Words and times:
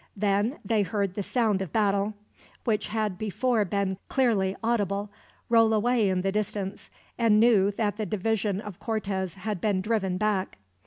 Then 0.17 0.57
they 0.65 0.81
heard 0.81 1.13
the 1.13 1.21
sound 1.21 1.61
of 1.61 1.71
battle, 1.71 2.15
which 2.63 2.87
had 2.87 3.19
before 3.19 3.63
been 3.65 3.99
clearly 4.09 4.55
audible, 4.63 5.11
roll 5.47 5.73
away 5.75 6.09
in 6.09 6.21
the 6.23 6.31
distance; 6.31 6.89
and 7.19 7.39
knew 7.39 7.69
that 7.73 7.97
the 7.97 8.07
division 8.07 8.61
of 8.61 8.79
Cortez 8.79 9.35
had 9.35 9.61
been 9.61 9.79
driven 9.79 10.17
back. 10.17 10.57